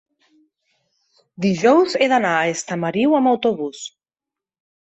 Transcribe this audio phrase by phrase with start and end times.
[1.45, 3.85] dijous he d'anar a Estamariu amb autobús.